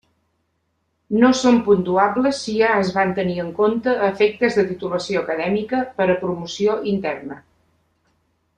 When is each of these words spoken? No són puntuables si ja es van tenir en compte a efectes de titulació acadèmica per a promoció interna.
No 1.23 1.27
són 1.39 1.59
puntuables 1.67 2.39
si 2.45 2.55
ja 2.61 2.71
es 2.85 2.89
van 2.95 3.13
tenir 3.21 3.37
en 3.43 3.51
compte 3.59 3.95
a 3.99 4.09
efectes 4.15 4.57
de 4.61 4.65
titulació 4.71 5.23
acadèmica 5.27 5.83
per 6.01 6.09
a 6.15 6.17
promoció 6.25 6.79
interna. 6.95 7.39